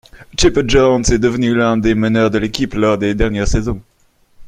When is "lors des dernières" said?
2.73-3.47